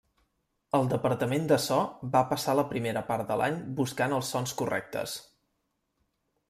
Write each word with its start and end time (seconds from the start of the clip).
El 0.77 0.87
departament 0.93 1.45
de 1.51 1.59
So 1.65 1.77
va 2.15 2.23
passar 2.31 2.57
la 2.61 2.65
primera 2.73 3.05
part 3.11 3.31
de 3.33 3.39
l'any 3.43 3.61
buscant 3.83 4.19
els 4.19 4.35
sons 4.37 4.59
correctes. 4.63 5.17